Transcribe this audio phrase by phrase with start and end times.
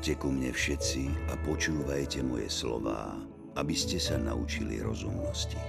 [0.00, 3.20] Poďte ku mne všetci a počúvajte moje slová,
[3.60, 5.60] aby ste sa naučili rozumnosti.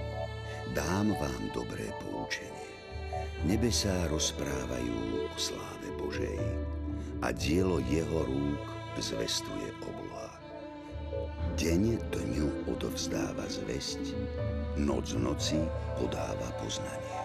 [0.72, 2.72] Dám vám dobré poučenie.
[3.44, 6.40] Nebesá rozprávajú o sláve Božej
[7.20, 8.64] a dielo jeho rúk
[9.04, 10.32] zvestuje obloha.
[11.60, 14.16] Deň dňu odovzdáva zväzť,
[14.80, 15.60] noc noci
[16.00, 17.20] podáva poznanie.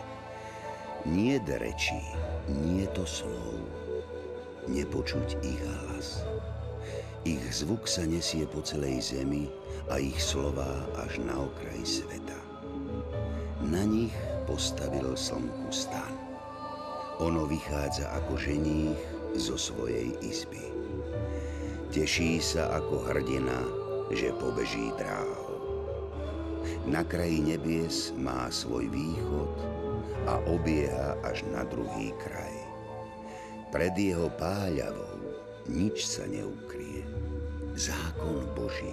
[1.08, 2.04] Nie rečí,
[2.52, 3.64] nie to slov,
[4.68, 6.28] nepočuť ich hlas.
[7.26, 9.50] Ich zvuk sa nesie po celej zemi
[9.90, 12.40] a ich slová až na okraj sveta.
[13.66, 14.14] Na nich
[14.46, 16.14] postavil slnku stan.
[17.18, 19.02] Ono vychádza ako ženích
[19.34, 20.62] zo svojej izby.
[21.90, 23.66] Teší sa ako hrdina,
[24.14, 25.58] že pobeží dráho.
[26.86, 29.54] Na kraji nebies má svoj východ
[30.30, 32.56] a obieha až na druhý kraj.
[33.74, 35.18] Pred jeho páľavou
[35.68, 36.77] nič sa neukrie.
[37.78, 38.90] Zákon Boží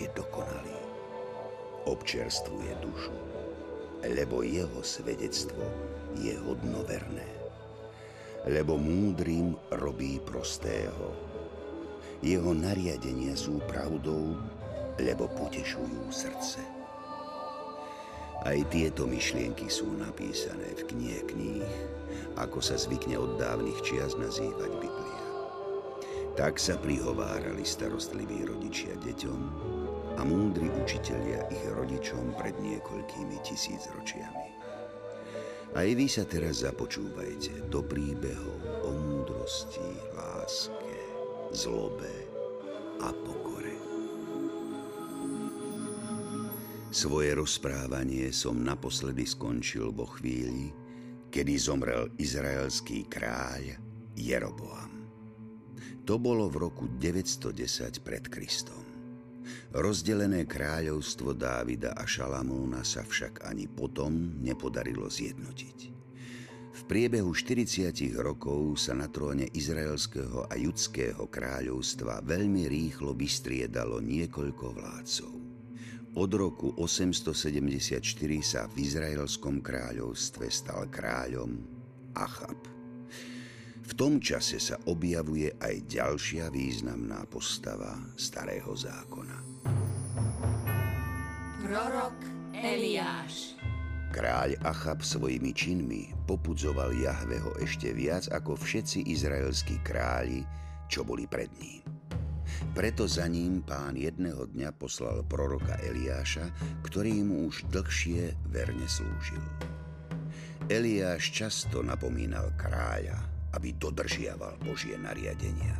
[0.00, 0.80] je dokonalý.
[1.84, 3.12] Občerstvuje dušu,
[4.00, 5.60] lebo jeho svedectvo
[6.16, 7.28] je hodnoverné.
[8.48, 11.12] Lebo múdrym robí prostého.
[12.24, 14.40] Jeho nariadenia sú pravdou,
[14.96, 16.64] lebo potešujú srdce.
[18.40, 21.72] Aj tieto myšlienky sú napísané v knihe kníh,
[22.40, 25.03] ako sa zvykne od dávnych čias nazývať Biblia.
[26.34, 29.40] Tak sa prihovárali starostliví rodičia deťom
[30.18, 34.48] a múdri učitelia ich rodičom pred niekoľkými tisícročiami.
[35.74, 40.98] Aj vy sa teraz započúvajte do príbehov o múdrosti, láske,
[41.50, 42.14] zlobe
[43.02, 43.74] a pokore.
[46.94, 50.70] Svoje rozprávanie som naposledy skončil vo chvíli,
[51.34, 53.74] kedy zomrel izraelský kráľ
[54.14, 54.93] Jeroboam.
[56.04, 58.84] To bolo v roku 910 pred Kristom.
[59.72, 65.78] Rozdelené kráľovstvo Dávida a Šalamúna sa však ani potom nepodarilo zjednotiť.
[66.74, 74.76] V priebehu 40 rokov sa na tróne izraelského a judského kráľovstva veľmi rýchlo vystriedalo niekoľko
[74.76, 75.32] vládcov.
[76.20, 78.04] Od roku 874
[78.44, 81.64] sa v izraelskom kráľovstve stal kráľom
[82.12, 82.73] Achab.
[83.84, 89.36] V tom čase sa objavuje aj ďalšia významná postava Starého zákona.
[91.60, 92.16] Prorok
[92.56, 93.60] Eliáš
[94.08, 100.46] Kráľ Achab svojimi činmi popudzoval Jahveho ešte viac ako všetci izraelskí králi,
[100.88, 101.84] čo boli pred ním.
[102.72, 106.46] Preto za ním pán jedného dňa poslal proroka Eliáša,
[106.86, 109.42] ktorý mu už dlhšie verne slúžil.
[110.70, 115.78] Eliáš často napomínal kráľa, aby dodržiaval Božie nariadenia.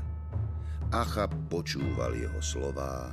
[0.94, 3.10] Achab počúval jeho slová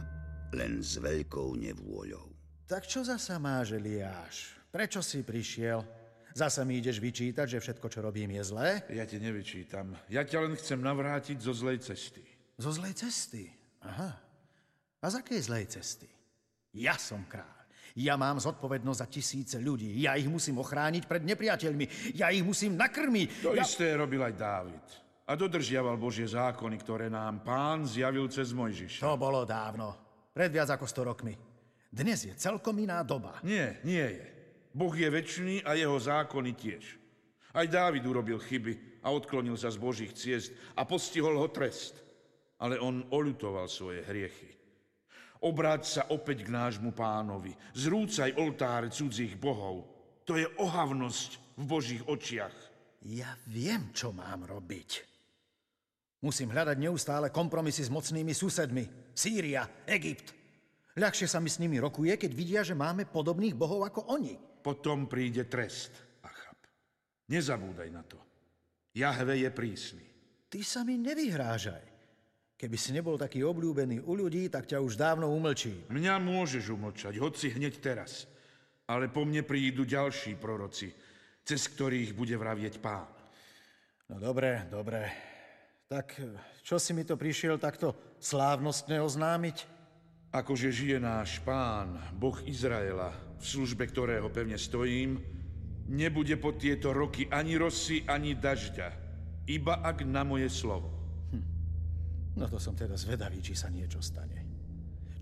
[0.54, 2.30] len s veľkou nevôľou.
[2.70, 4.56] Tak čo zasa máš, Eliáš?
[4.70, 5.84] Prečo si prišiel?
[6.32, 8.70] Zasa mi ideš vyčítať, že všetko, čo robím, je zlé?
[8.88, 9.92] Ja ti nevyčítam.
[10.08, 12.24] Ja ťa len chcem navrátiť zo zlej cesty.
[12.56, 13.52] Zo zlej cesty?
[13.84, 14.16] Aha.
[15.02, 16.08] A z akej zlej cesty?
[16.72, 17.61] Ja som kráľ.
[18.00, 20.00] Ja mám zodpovednosť za tisíce ľudí.
[20.00, 22.16] Ja ich musím ochrániť pred nepriateľmi.
[22.16, 23.44] Ja ich musím nakrmiť.
[23.44, 23.68] To ja...
[23.68, 24.86] isté robil aj Dávid.
[25.28, 29.04] A dodržiaval Božie zákony, ktoré nám pán zjavil cez Mojžiša.
[29.04, 29.96] To bolo dávno.
[30.32, 31.34] Pred viac ako 100 rokmi.
[31.92, 33.40] Dnes je celkom iná doba.
[33.44, 34.26] Nie, nie je.
[34.72, 36.84] Boh je väčší a jeho zákony tiež.
[37.52, 42.00] Aj Dávid urobil chyby a odklonil sa z Božích ciest a postihol ho trest.
[42.62, 44.61] Ale on oľutoval svoje hriechy.
[45.42, 47.58] Obráť sa opäť k nášmu pánovi.
[47.74, 49.90] Zrúcaj oltáre cudzích bohov.
[50.30, 52.54] To je ohavnosť v Božích očiach.
[53.10, 55.10] Ja viem, čo mám robiť.
[56.22, 58.86] Musím hľadať neustále kompromisy s mocnými susedmi.
[59.18, 60.38] Sýria, Egypt.
[60.94, 64.38] Ľahšie sa mi s nimi rokuje, keď vidia, že máme podobných bohov ako oni.
[64.62, 65.90] Potom príde trest,
[66.22, 66.62] Achab.
[67.34, 68.22] Nezabúdaj na to.
[68.94, 70.06] Jahve je prísny.
[70.46, 71.91] Ty sa mi nevyhrážaj.
[72.62, 75.90] Keby si nebol taký obľúbený u ľudí, tak ťa už dávno umlčí.
[75.90, 78.30] Mňa môžeš umlčať, hoci hneď teraz.
[78.86, 80.94] Ale po mne prídu ďalší proroci,
[81.42, 83.10] cez ktorých bude vravieť pán.
[84.14, 85.10] No dobre, dobre.
[85.90, 86.22] Tak
[86.62, 89.66] čo si mi to prišiel takto slávnostne oznámiť?
[90.30, 93.10] Akože žije náš pán, Boh Izraela,
[93.42, 95.18] v službe ktorého pevne stojím,
[95.90, 98.94] nebude po tieto roky ani rosy, ani dažďa,
[99.50, 101.01] iba ak na moje slovo.
[102.36, 104.48] No to som teda zvedavý, či sa niečo stane.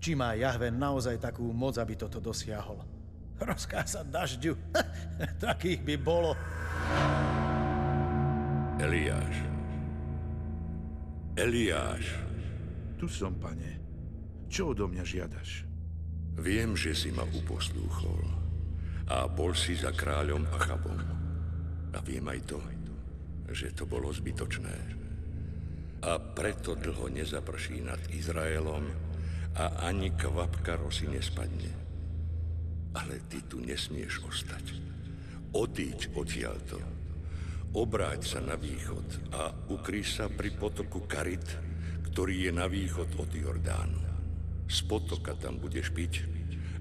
[0.00, 2.80] Či má Jahve naozaj takú moc, aby toto dosiahol.
[3.40, 4.52] Rozkázať dažďu.
[5.44, 6.32] Takých by bolo.
[8.80, 9.36] Eliáš.
[11.36, 12.04] Eliáš.
[12.96, 13.80] Tu som, pane.
[14.48, 15.64] Čo odo mňa žiadaš?
[16.40, 18.24] Viem, že si ma uposlúchol
[19.10, 21.00] a bol si za kráľom Achabom.
[21.90, 22.60] A viem aj to,
[23.50, 24.99] že to bolo zbytočné.
[26.00, 28.88] A preto dlho nezaprší nad Izraelom
[29.56, 31.72] a ani kvapka rosy nespadne.
[32.96, 34.80] Ale ty tu nesmieš ostať.
[35.52, 36.80] Odíď odtiaľto.
[37.76, 41.46] Obráť sa na východ a ukry sa pri potoku Karit,
[42.10, 44.00] ktorý je na východ od Jordánu.
[44.66, 46.26] Z potoka tam budeš piť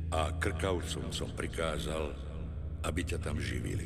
[0.09, 2.13] a krkavcom som prikázal,
[2.85, 3.85] aby ťa tam živili.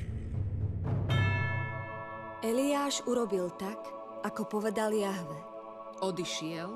[2.44, 5.36] Eliáš urobil tak, ako povedal Jahve.
[6.00, 6.72] Odišiel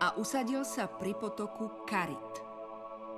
[0.00, 2.34] a usadil sa pri potoku Karit.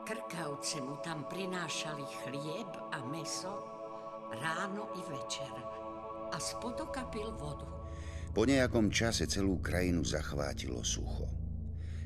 [0.02, 3.54] Krkavce mu tam prinášali chlieb a meso
[4.42, 5.54] ráno i večer
[6.30, 7.66] a z potoka pil vodu.
[8.30, 11.26] Po nejakom čase celú krajinu zachvátilo sucho.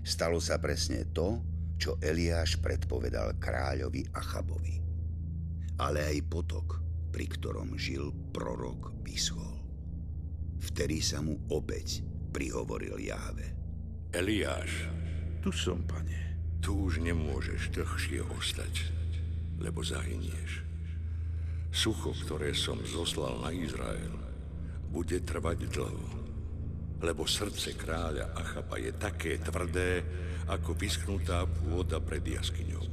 [0.04, 1.40] Stalo sa presne to,
[1.76, 4.76] čo Eliáš predpovedal kráľovi Achabovi.
[5.80, 6.80] Ale aj potok,
[7.12, 9.53] pri ktorom žil prorok, vyschol.
[10.64, 12.00] Vtedy sa mu opäť
[12.32, 13.52] prihovoril Jáve.
[14.16, 14.88] Eliáš,
[15.44, 16.16] Tu som, pane.
[16.64, 18.88] tu už nemôžeš dlhšie ostať,
[19.60, 20.64] lebo zahynieš.
[21.68, 24.16] Sucho, ktoré som zoslal na Izrael,
[24.88, 26.08] bude trvať dlho,
[27.04, 30.00] lebo srdce kráľa Achaba je také tvrdé,
[30.48, 32.88] ako vyschnutá pôda pred jaskyňou.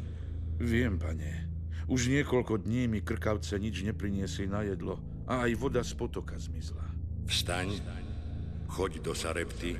[0.59, 1.47] Viem, pane.
[1.87, 6.90] Už niekoľko dní mi krkavce nič nepriniesli na jedlo a aj voda z potoka zmizla.
[7.31, 7.79] Vstaň,
[8.67, 9.79] choď do Sarepty,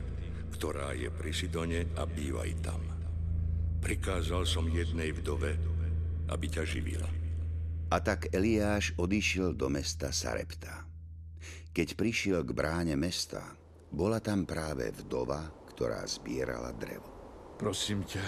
[0.55, 2.79] ktorá je pri Sidone a bývaj tam.
[3.83, 5.59] Prikázal som jednej vdove,
[6.31, 7.11] aby ťa živila.
[7.91, 10.87] A tak Eliáš odišiel do mesta Sarepta.
[11.75, 13.43] Keď prišiel k bráne mesta,
[13.91, 15.43] bola tam práve vdova,
[15.75, 17.11] ktorá zbierala drevo.
[17.59, 18.23] Prosím ťa,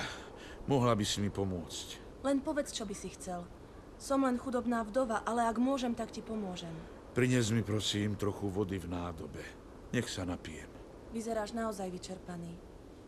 [0.68, 2.20] mohla by si mi pomôcť.
[2.28, 3.48] Len povedz, čo by si chcel.
[3.96, 6.76] Som len chudobná vdova, ale ak môžem, tak ti pomôžem.
[7.14, 9.46] Prines mi prosím trochu vody v nádobe.
[9.94, 10.66] Nech sa napijem.
[11.14, 12.58] Vyzeráš naozaj vyčerpaný.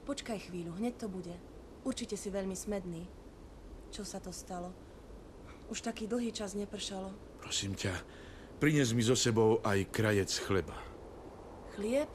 [0.05, 1.33] Počkaj chvíľu, hneď to bude.
[1.81, 3.09] Určite si veľmi smedný.
[3.89, 4.69] Čo sa to stalo?
[5.73, 7.09] Už taký dlhý čas nepršalo.
[7.41, 7.97] Prosím ťa,
[8.61, 10.77] prines mi so sebou aj krajec chleba.
[11.73, 12.09] Chlieb?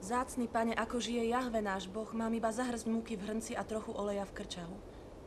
[0.00, 3.92] Zácný pane, ako žije Jahve náš boh, mám iba zahrzť múky v hrnci a trochu
[3.92, 4.76] oleja v krčahu.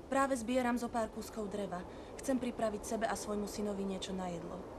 [0.09, 1.85] Práve zbieram zo pár kúskov dreva.
[2.17, 4.72] Chcem pripraviť sebe a svojmu synovi niečo na jedlo.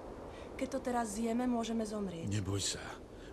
[0.54, 2.30] Keď to teraz zjeme, môžeme zomrieť.
[2.30, 2.82] Neboj sa.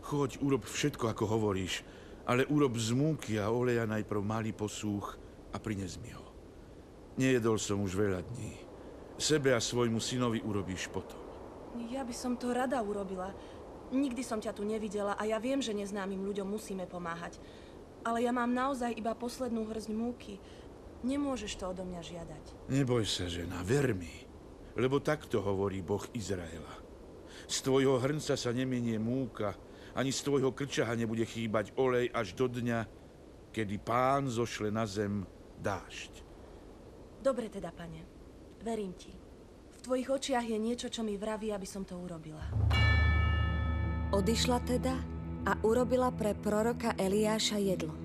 [0.02, 1.86] Choď, urob všetko, ako hovoríš,
[2.26, 5.16] ale urob z múky a oleja najprv malý posúch
[5.54, 6.26] a prines mi ho.
[7.22, 8.58] Nejedol som už veľa dní.
[9.22, 11.22] Sebe a svojmu synovi urobíš potom.
[11.94, 13.30] Ja by som to rada urobila.
[13.94, 17.38] Nikdy som ťa tu nevidela a ja viem, že neznámym ľuďom musíme pomáhať.
[18.02, 20.42] Ale ja mám naozaj iba poslednú hrzť múky.
[21.06, 22.44] Nemôžeš to odo mňa žiadať.
[22.74, 24.26] Neboj sa, žena, ver mi.
[24.74, 26.81] Lebo takto hovorí Boh Izraela.
[27.48, 29.56] Z tvojho hrnca sa neminie múka,
[29.96, 32.88] ani z tvojho krčaha nebude chýbať olej až do dňa,
[33.52, 35.28] kedy pán zošle na zem
[35.60, 36.24] dážď.
[37.22, 38.02] Dobre teda, pane.
[38.64, 39.14] Verím ti.
[39.72, 42.46] V tvojich očiach je niečo, čo mi vraví, aby som to urobila.
[44.12, 44.96] Odišla teda
[45.46, 47.98] a urobila pre proroka Eliáša jedlo.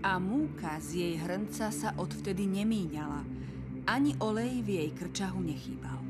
[0.00, 3.20] A múka z jej hrnca sa odvtedy nemíňala.
[3.84, 6.00] Ani olej v jej krčahu nechýbal.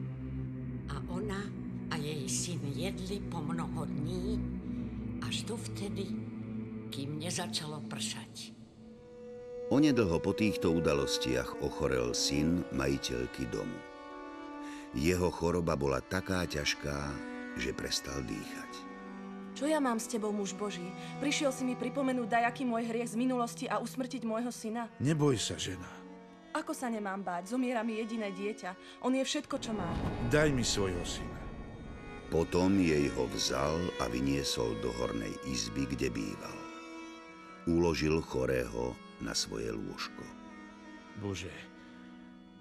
[0.90, 1.42] A ona
[1.90, 4.38] a jej syn jedli po mnoho dní,
[5.26, 6.06] až dovtedy,
[6.90, 8.54] kým nezačalo pršať.
[9.70, 13.78] Onedlho po týchto udalostiach ochorel syn majiteľky domu.
[14.98, 17.14] Jeho choroba bola taká ťažká,
[17.54, 18.70] že prestal dýchať.
[19.54, 20.90] Čo ja mám s tebou, muž Boží?
[21.22, 24.90] Prišiel si mi pripomenúť dajaký môj hriech z minulosti a usmrtiť môjho syna?
[24.98, 25.86] Neboj sa, žena.
[26.50, 27.54] Ako sa nemám báť?
[27.54, 29.02] Zomiera mi jediné dieťa.
[29.06, 29.94] On je všetko, čo mám.
[30.34, 31.39] Daj mi svojho syna.
[32.30, 36.58] Potom jej ho vzal a vyniesol do hornej izby, kde býval.
[37.66, 40.22] Uložil chorého na svoje lôžko.
[41.18, 41.50] Bože,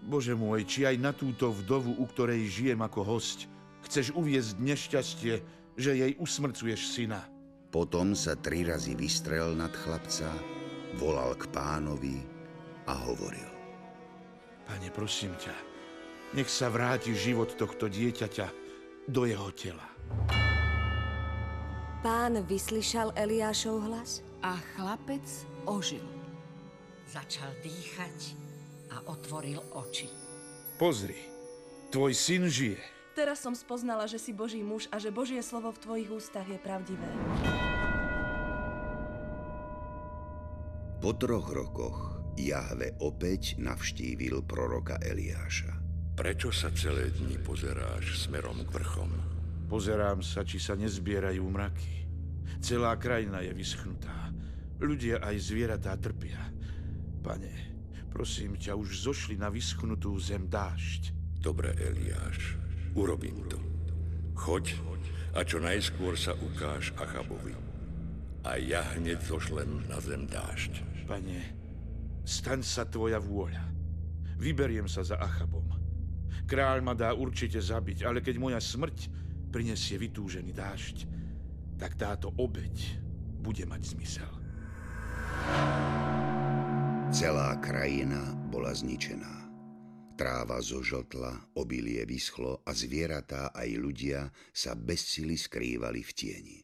[0.02, 3.46] Bože môj, či aj na túto vdovu, u ktorej žijem ako host,
[3.86, 5.34] chceš uviezť nešťastie,
[5.78, 7.22] že jej usmrcuješ syna.
[7.70, 10.34] Potom sa tri razy vystrel nad chlapca,
[10.98, 12.18] volal k pánovi
[12.90, 13.52] a hovoril.
[14.66, 15.54] Pane, prosím ťa,
[16.34, 18.69] nech sa vráti život tohto dieťaťa
[19.10, 19.84] do jeho tela.
[22.00, 25.26] Pán vyslyšal Eliášov hlas A chlapec
[25.68, 26.06] ožil.
[27.10, 28.40] Začal dýchať
[28.94, 30.08] a otvoril oči.
[30.80, 31.20] Pozri,
[31.92, 32.80] tvoj syn žije.
[33.20, 36.56] Teraz som spoznala, že si Boží muž a že Božie slovo v tvojich ústach je
[36.56, 37.10] pravdivé.
[41.04, 45.89] Po troch rokoch Jahve opäť navštívil proroka Eliáša.
[46.20, 49.08] Prečo sa celé dni pozeráš smerom k vrchom?
[49.72, 52.12] Pozerám sa, či sa nezbierajú mraky.
[52.60, 54.28] Celá krajina je vyschnutá.
[54.84, 56.44] Ľudia aj zvieratá trpia.
[57.24, 57.56] Pane,
[58.12, 61.16] prosím ťa, už zošli na vyschnutú zem dážď.
[61.40, 62.60] Dobre, Eliáš,
[63.00, 63.56] urobím to.
[64.36, 64.76] Choď
[65.40, 67.56] a čo najskôr sa ukáž Achabovi.
[68.44, 70.84] A ja hneď zošlem na zem dážď.
[71.08, 71.56] Pane,
[72.28, 73.64] staň sa tvoja vôľa.
[74.36, 75.69] Vyberiem sa za Achabom.
[76.50, 79.06] Kráľ ma dá určite zabiť, ale keď moja smrť
[79.54, 81.06] prinesie vytúžený dážď,
[81.78, 82.98] tak táto obeď
[83.38, 84.34] bude mať zmysel.
[87.14, 89.46] Celá krajina bola zničená.
[90.18, 96.58] Tráva zožltla, obilie vyschlo a zvieratá aj ľudia sa bez sily skrývali v tieni.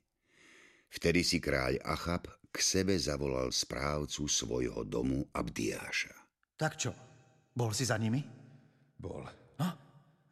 [0.89, 6.13] Vtedy si kráľ Achab k sebe zavolal správcu svojho domu Abdiáša.
[6.58, 6.92] Tak čo,
[7.54, 8.25] bol si za nimi?
[8.98, 9.45] Bol.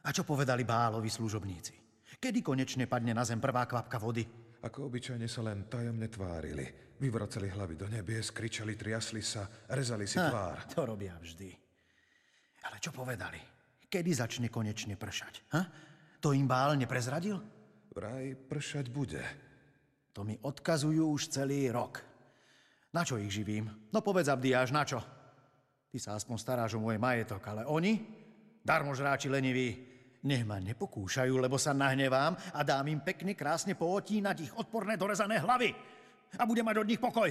[0.04, 1.74] A čo povedali Bálovi služobníci?
[2.20, 4.24] Kedy konečne padne na zem prvá kvapka vody?
[4.64, 6.64] Ako obyčajne sa len tajomne tvárili.
[7.00, 10.58] Vyvracali hlavy do nebies, kričali, triasli sa, rezali si Ha, tvár.
[10.72, 11.52] to robia vždy.
[12.64, 13.40] Ale čo povedali?
[13.92, 15.34] Kedy začne konečne pršať?
[15.52, 15.62] Ha?
[16.24, 17.36] To im Bál neprezradil?
[17.92, 19.20] Vraj pršať bude.
[20.16, 22.00] To mi odkazujú už celý rok.
[22.96, 23.68] Na čo ich živím?
[23.92, 25.04] No povedz, Abdiáš, na čo?
[25.92, 28.00] Ty sa aspoň staráš o môj majetok, ale oni?
[28.64, 29.93] Darmožráči leniví.
[30.24, 35.36] Nech ma nepokúšajú, lebo sa nahnevám a dám im pekne krásne pootínať ich odporné dorezané
[35.44, 35.76] hlavy.
[36.40, 37.28] A bude mať od nich pokoj.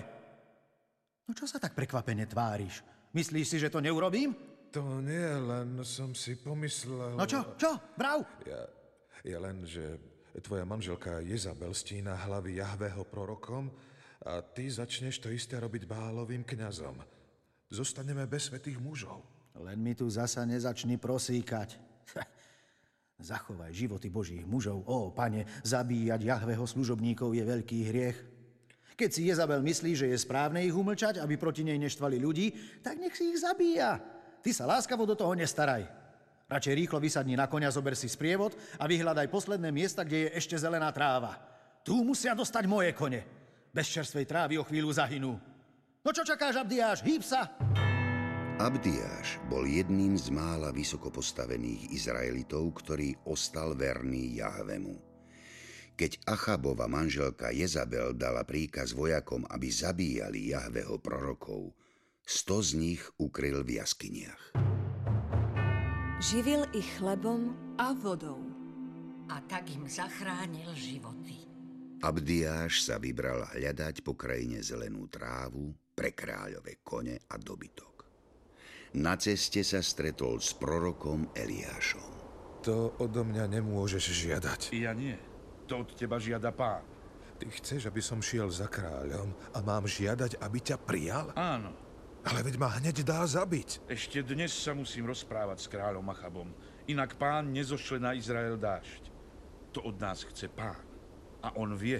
[1.25, 2.85] No čo sa tak prekvapene tváriš?
[3.17, 4.37] Myslíš si, že to neurobím?
[4.77, 7.17] To nie, len som si pomyslel...
[7.17, 8.25] No čo, čo, brav?
[8.45, 8.61] Ja,
[9.25, 10.01] ja len, že
[10.41, 13.73] tvoja manželka Jezabel stína hlavy Jahvého prorokom
[14.25, 17.01] a ty začneš to isté robiť Bálovým kňazom.
[17.73, 19.25] Zostaneme bez svetých mužov.
[19.57, 21.77] Len mi tu zasa nezačni prosíkať.
[23.23, 24.83] Zachovaj životy Božích mužov.
[24.91, 28.19] Ó, pane, zabíjať Jahveho služobníkov je veľký hriech.
[28.99, 32.51] Keď si Jezabel myslí, že je správne ich umlčať, aby proti nej neštvali ľudí,
[32.83, 34.03] tak nech si ich zabíja.
[34.43, 35.87] Ty sa láskavo do toho nestaraj.
[36.51, 40.59] Radšej rýchlo vysadni na konia, zober si sprievod a vyhľadaj posledné miesta, kde je ešte
[40.59, 41.39] zelená tráva.
[41.87, 43.23] Tu musia dostať moje kone.
[43.73, 45.39] Bez čerstvej trávy o chvíľu zahynú.
[46.03, 47.01] No čo čakáš, Abdiáš?
[47.07, 47.49] Hýb sa!
[48.61, 55.01] Abdiáš bol jedným z mála vysoko postavených Izraelitov, ktorý ostal verný Jahvemu.
[55.97, 61.73] Keď Achabova manželka Jezabel dala príkaz vojakom, aby zabíjali Jahveho prorokov,
[62.29, 64.53] sto z nich ukryl v jaskyniach.
[66.21, 68.45] Živil ich chlebom A vodou.
[69.33, 71.49] A tak im zachránil životy.
[72.05, 77.92] Abdiáš sa vybral hľadať po krajine zelenú trávu pre kráľové kone a dobytok.
[78.93, 82.13] Na ceste sa stretol s prorokom Eliášom.
[82.61, 84.77] To odo mňa nemôžeš žiadať.
[84.77, 85.17] Ja nie.
[85.65, 86.85] To od teba žiada pán.
[87.41, 91.33] Ty chceš, aby som šiel za kráľom a mám žiadať, aby ťa prijal?
[91.33, 91.73] Áno.
[92.23, 93.89] Ale veď ma hneď dá zabiť.
[93.89, 96.53] Ešte dnes sa musím rozprávať s kráľom Achabom.
[96.87, 99.09] Inak pán nezošle na Izrael dážď.
[99.73, 100.79] To od nás chce pán.
[101.43, 101.99] A on vie,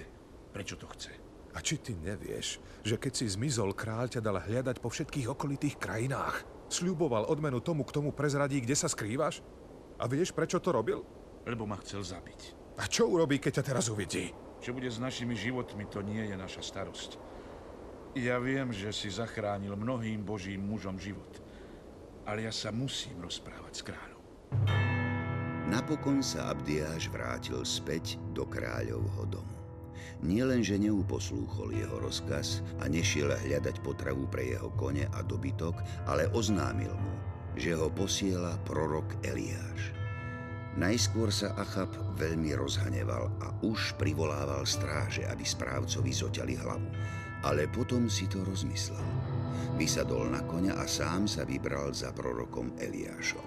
[0.53, 1.11] prečo to chce.
[1.53, 5.75] A či ty nevieš, že keď si zmizol, kráľ ťa dal hľadať po všetkých okolitých
[5.81, 6.45] krajinách?
[6.73, 9.45] Sľuboval odmenu tomu, k tomu prezradí, kde sa skrývaš?
[10.01, 11.05] A vieš, prečo to robil?
[11.45, 12.57] Lebo ma chcel zabiť.
[12.81, 14.33] A čo urobí, keď ťa teraz uvidí?
[14.57, 17.21] Čo bude s našimi životmi, to nie je naša starosť.
[18.17, 21.29] Ja viem, že si zachránil mnohým božím mužom život.
[22.25, 24.21] Ale ja sa musím rozprávať s kráľom.
[25.69, 29.62] Napokon sa Abdiáš vrátil späť do kráľovho domu.
[30.23, 36.95] Nielenže neuposlúchol jeho rozkaz a nešiel hľadať potravu pre jeho kone a dobytok, ale oznámil
[36.95, 37.13] mu,
[37.59, 39.91] že ho posiela prorok Eliáš.
[40.73, 46.89] Najskôr sa Achab veľmi rozhaneval a už privolával stráže, aby správcovi zoťali hlavu.
[47.43, 49.03] Ale potom si to rozmyslel.
[49.75, 53.45] Vysadol na koňa a sám sa vybral za prorokom Eliášom.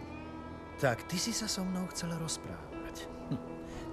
[0.77, 2.76] Tak ty si sa so mnou chcel rozprávať.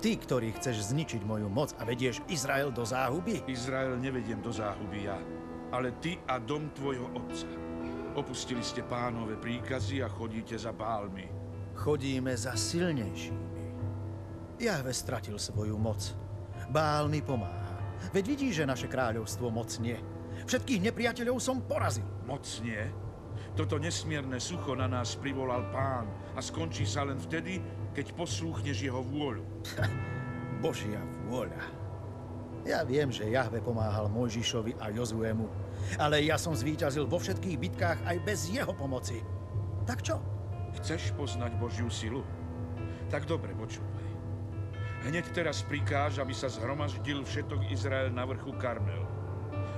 [0.03, 3.39] Ty, ktorý chceš zničiť moju moc a vedieš Izrael do záhuby?
[3.47, 5.15] Izrael nevediem do záhuby ja,
[5.71, 7.47] ale ty a dom tvojho otca.
[8.11, 11.23] Opustili ste pánové príkazy a chodíte za bálmi.
[11.79, 13.63] Chodíme za silnejšími.
[14.59, 16.11] Jahve stratil svoju moc.
[16.67, 18.03] Bál mi pomáha.
[18.11, 20.03] Veď vidíš, že naše kráľovstvo mocnie.
[20.43, 22.03] Všetkých nepriateľov som porazil.
[22.27, 22.91] Mocnie?
[23.55, 27.63] Toto nesmierne sucho na nás privolal pán a skončí sa len vtedy,
[27.93, 29.45] keď poslúchneš jeho vôľu.
[30.63, 31.83] Božia vôľa.
[32.63, 35.51] Ja viem, že Jahve pomáhal Mojžišovi a Jozuemu,
[35.99, 39.19] ale ja som zvíťazil vo všetkých bitkách aj bez jeho pomoci.
[39.83, 40.23] Tak čo?
[40.79, 42.23] Chceš poznať Božiu silu?
[43.11, 44.07] Tak dobre, počúvaj.
[45.03, 49.03] Hneď teraz prikáž, aby sa zhromaždil všetok Izrael na vrchu Karmel.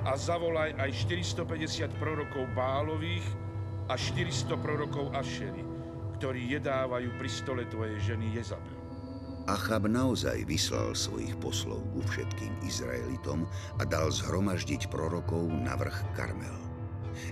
[0.06, 3.26] A zavolaj aj 450 prorokov Bálových
[3.90, 5.66] a 400 prorokov Ašery,
[6.16, 8.76] ktorí jedávajú pri stole tvojej ženy Jezabel.
[9.46, 13.46] Achab naozaj vyslal svojich poslov ku všetkým Izraelitom
[13.78, 16.58] a dal zhromaždiť prorokov na vrch Karmel.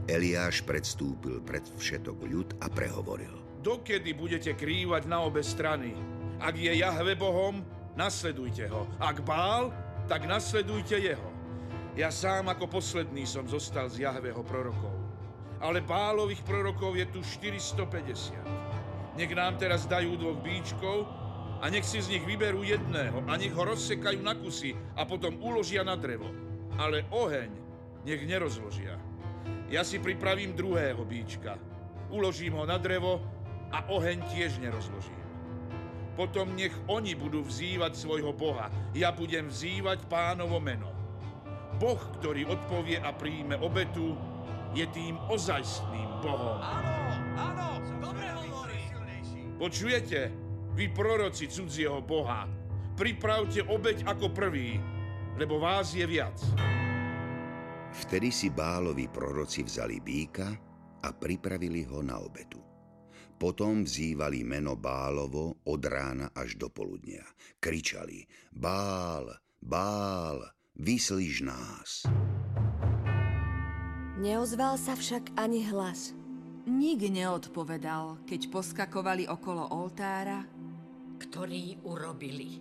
[0.06, 3.34] Eliáš predstúpil pred všetok ľud a prehovoril.
[3.66, 5.98] Dokedy budete krývať na obe strany?
[6.38, 7.66] Ak je Jahve Bohom,
[7.98, 8.86] nasledujte ho.
[9.00, 9.74] Ak Bál,
[10.06, 11.32] tak nasledujte jeho.
[11.94, 14.94] Ja sám ako posledný som zostal z Jahveho prorokov.
[15.64, 18.73] Ale Bálových prorokov je tu 450.
[19.14, 21.06] Nech nám teraz dajú dvoch bíčkov
[21.62, 25.38] a nech si z nich vyberú jedného a nech ho rozsekajú na kusy a potom
[25.38, 26.28] uložia na drevo.
[26.82, 27.50] Ale oheň
[28.10, 28.98] nech nerozložia.
[29.70, 31.62] Ja si pripravím druhého bíčka.
[32.10, 33.22] Uložím ho na drevo
[33.70, 35.22] a oheň tiež nerozložím.
[36.14, 38.70] Potom nech oni budú vzývať svojho Boha.
[38.94, 40.94] Ja budem vzývať pánovo meno.
[41.82, 44.14] Boh, ktorý odpovie a príjme obetu,
[44.78, 46.58] je tým ozajstným Bohom.
[46.62, 46.98] Áno,
[47.38, 47.73] áno.
[49.64, 50.28] Počujete?
[50.76, 52.44] Vy proroci cudzieho Boha,
[53.00, 54.76] pripravte obeď ako prvý,
[55.40, 56.36] lebo vás je viac.
[57.96, 60.52] Vtedy si Bálovi proroci vzali býka
[61.00, 62.60] a pripravili ho na obetu.
[63.40, 67.24] Potom vzývali meno Bálovo od rána až do poludnia.
[67.64, 69.32] Kričali, Bál,
[69.64, 70.44] Bál,
[70.76, 72.04] vyslíš nás.
[74.20, 76.12] Neozval sa však ani hlas.
[76.64, 80.48] Nik neodpovedal, keď poskakovali okolo oltára
[81.24, 82.60] ktorí urobili.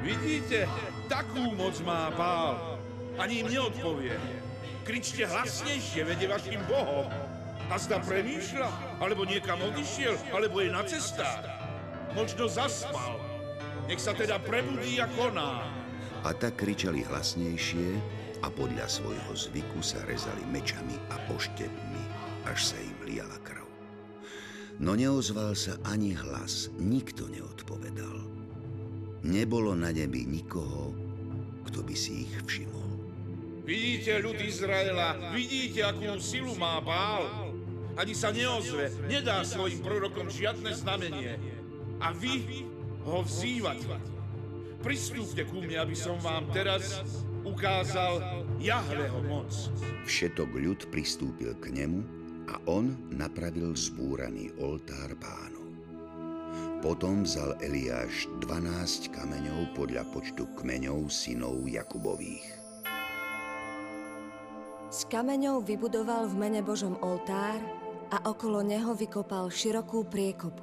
[0.00, 0.70] Vidíte,
[1.10, 2.78] takú moc má Bál.
[3.18, 4.14] Ani im neodpovie.
[4.86, 7.10] Kričte hlasnejšie, vede vašim Bohom.
[7.66, 11.42] A zda premýšľa, alebo niekam odišiel, alebo je na cestách.
[12.14, 13.18] Možno zaspal.
[13.90, 15.66] Nech sa teda prebudí a koná.
[16.22, 17.98] A tak kričali hlasnejšie
[18.40, 22.02] a podľa svojho zvyku sa rezali mečami a poštepmi,
[22.46, 23.66] až sa im liala krv.
[24.76, 28.22] No neozval sa ani hlas, nikto neodpovedal.
[29.24, 30.92] Nebolo na nebi nikoho,
[31.66, 32.84] kto by si ich všimol.
[33.66, 37.50] Vidíte ľud Izraela, vidíte, akú silu má Bál.
[37.96, 41.40] Ani sa neozve, nedá svojim prorokom žiadne znamenie.
[41.98, 42.62] A vy
[43.02, 43.96] ho vzývate.
[44.84, 47.02] Pristúpte ku mne, aby som vám teraz
[47.42, 49.50] ukázal Jahveho moc.
[50.06, 52.15] Všetok ľud pristúpil k nemu
[52.46, 55.66] a on napravil zbúraný oltár pánov.
[56.80, 62.46] Potom vzal Eliáš 12 kameňov podľa počtu kmeňov synov Jakubových.
[64.86, 67.58] Z kameňov vybudoval v mene Božom oltár
[68.14, 70.62] a okolo neho vykopal širokú priekopu.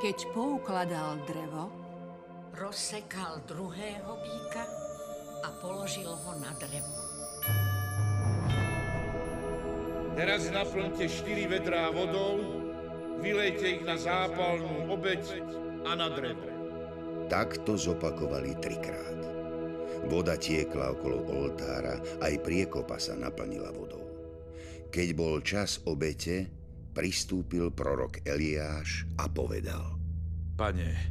[0.00, 1.68] Keď poukladal drevo,
[2.56, 4.64] rozsekal druhého býka
[5.44, 7.03] a položil ho na drevo.
[10.14, 12.38] Teraz naplňte štyri vedrá vodou,
[13.18, 15.42] vylejte ich na zápalnú obeď
[15.82, 16.46] a na drevo.
[17.26, 19.18] Takto zopakovali trikrát.
[20.06, 24.06] Voda tiekla okolo oltára, aj priekopa sa naplnila vodou.
[24.94, 26.46] Keď bol čas obete,
[26.94, 29.98] pristúpil prorok Eliáš a povedal.
[30.54, 31.10] Pane,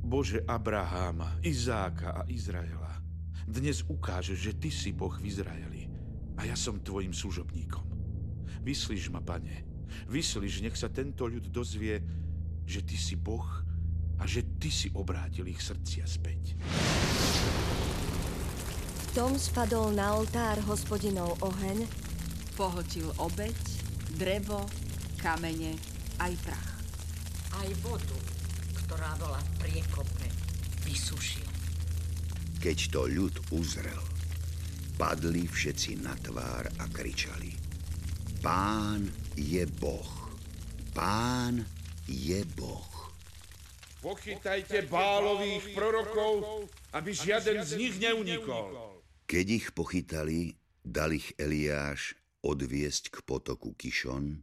[0.00, 3.04] Bože Abraháma, Izáka a Izraela,
[3.44, 5.84] dnes ukážeš, že Ty si Boh v Izraeli
[6.40, 7.93] a ja som Tvojim služobníkom.
[8.64, 9.60] Vyslíš ma, pane.
[10.08, 12.00] Vyslíš, nech sa tento ľud dozvie,
[12.64, 13.44] že ty si Boh
[14.16, 16.56] a že ty si obrátil ich srdcia späť.
[18.96, 21.84] V tom spadol na oltár hospodinov oheň,
[22.56, 23.54] pohltil obeď,
[24.16, 24.64] drevo,
[25.20, 25.76] kamene
[26.24, 26.72] aj prach.
[27.60, 28.18] Aj vodu,
[28.80, 30.26] ktorá bola v priekope,
[30.88, 31.46] vysušil.
[32.58, 34.02] Keď to ľud uzrel,
[34.96, 37.63] padli všetci na tvár a kričali.
[38.44, 39.08] Pán
[39.40, 40.28] je Boh.
[40.92, 41.64] Pán
[42.04, 42.92] je Boh.
[44.04, 49.00] Pochytajte bálových prorokov, aby žiaden z nich neunikol.
[49.24, 50.52] Keď ich pochytali,
[50.84, 54.36] dal ich Eliáš odviesť k potoku Kišon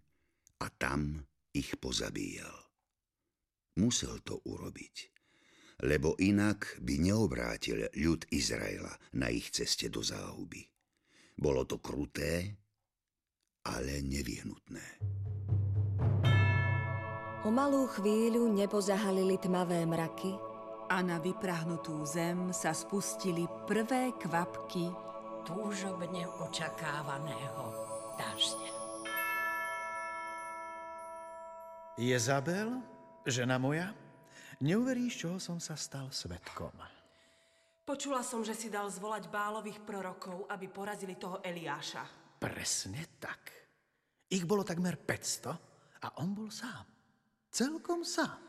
[0.65, 1.21] a tam
[1.53, 2.57] ich pozabíjal.
[3.77, 4.95] Musel to urobiť,
[5.85, 10.65] lebo inak by neobrátil ľud Izraela na ich ceste do záhuby.
[11.37, 12.57] Bolo to kruté
[13.65, 14.85] ale nevyhnutné.
[17.41, 20.29] O malú chvíľu nebo zahalili tmavé mraky
[20.93, 24.93] a na vyprahnutú zem sa spustili prvé kvapky
[25.41, 27.65] túžobne očakávaného
[28.21, 28.71] dažďa.
[31.97, 32.81] Jezabel,
[33.25, 33.89] žena moja,
[34.61, 36.73] neuveríš, čoho som sa stal svetkom.
[37.81, 42.20] Počula som, že si dal zvolať bálových prorokov, aby porazili toho Eliáša.
[42.41, 43.53] Presne tak.
[44.33, 46.89] Ich bolo takmer 500 a on bol sám.
[47.53, 48.41] Celkom sám.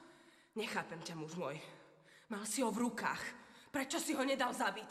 [0.57, 1.61] Nechápem ťa, muž môj.
[2.33, 3.21] Mal si ho v rukách.
[3.69, 4.91] Prečo si ho nedal zabiť?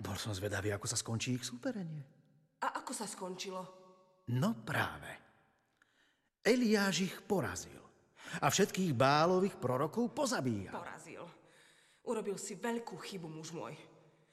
[0.00, 2.00] Bol som zvedavý, ako sa skončí ich súperenie.
[2.64, 3.60] A ako sa skončilo?
[4.32, 5.12] No práve.
[6.40, 7.84] Eliáš ich porazil.
[8.40, 10.72] A všetkých bálových prorokov pozabíjal.
[10.72, 11.28] Porazil.
[12.08, 13.76] Urobil si veľkú chybu, muž môj.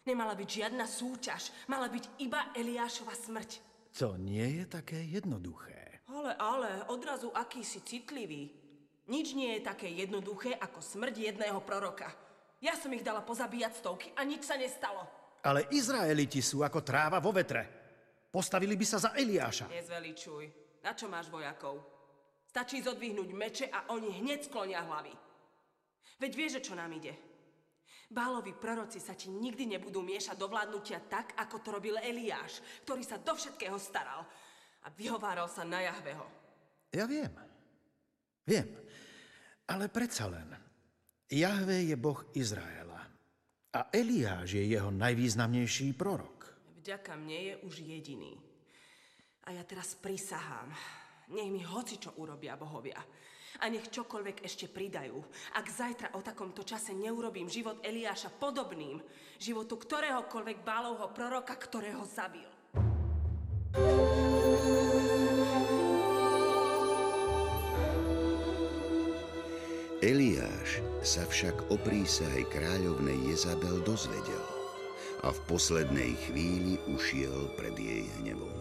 [0.08, 1.52] Nemala byť žiadna súťaž.
[1.68, 3.69] Mala byť iba Eliášova smrť.
[3.97, 6.06] To nie je také jednoduché.
[6.10, 8.49] Ale, ale, odrazu aký si citlivý.
[9.10, 12.13] Nič nie je také jednoduché ako smrť jedného proroka.
[12.62, 15.02] Ja som ich dala pozabíjať stovky a nič sa nestalo.
[15.41, 17.65] Ale Izraeliti sú ako tráva vo vetre.
[18.30, 19.71] Postavili by sa za Eliáša.
[19.71, 20.45] Nezveličuj.
[20.86, 21.82] Na čo máš vojakov?
[22.45, 25.13] Stačí zodvihnúť meče a oni hneď sklonia hlavy.
[26.19, 27.29] Veď vieš, čo nám ide.
[28.10, 33.06] Bálovi proroci sa ti nikdy nebudú miešať do vládnutia tak, ako to robil Eliáš, ktorý
[33.06, 34.26] sa do všetkého staral
[34.82, 36.26] a vyhováral sa na Jahveho.
[36.89, 37.30] Ja viem.
[38.50, 38.65] Viem.
[39.69, 40.58] Ale predsa len.
[41.30, 42.98] Jahve je boh Izraela.
[43.69, 46.50] A Eliáš je jeho najvýznamnejší prorok.
[46.82, 48.34] Vďaka mne je už jediný.
[49.45, 50.74] A ja teraz prisahám.
[51.30, 52.98] Nech mi hoci čo urobia bohovia.
[53.60, 55.18] A nech čokoľvek ešte pridajú.
[55.58, 59.02] Ak zajtra o takomto čase neurobím život Eliáša podobným
[59.42, 62.48] životu ktoréhokoľvek bálovho proroka, ktorého zabil.
[70.00, 74.46] Eliáš sa však o prísahe kráľovnej Jezabel dozvedel
[75.28, 78.56] a v poslednej chvíli ušiel pred jej hnevom.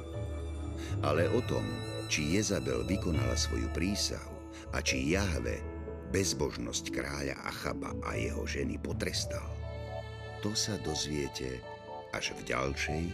[1.07, 1.63] Ale o tom,
[2.11, 4.38] či Jezabel vykonala svoju prísahu
[4.73, 5.61] a či Jahve
[6.09, 9.45] bezbožnosť kráľa Achaba a jeho ženy potrestal,
[10.41, 11.61] to sa dozviete
[12.17, 13.05] až v ďalšej,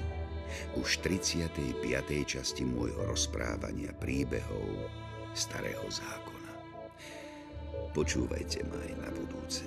[0.79, 1.83] už 35.
[2.23, 4.87] časti môjho rozprávania príbehov
[5.35, 6.53] Starého zákona.
[7.91, 9.67] Počúvajte ma aj na budúce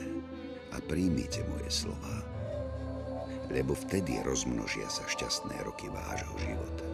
[0.71, 2.23] a príjmite moje slova,
[3.51, 6.87] lebo vtedy rozmnožia sa šťastné roky vášho života.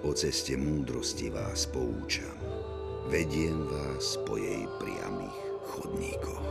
[0.00, 2.36] Po ceste múdrosti vás poučam,
[3.08, 6.44] vediem vás po jej priamých chodníkoch.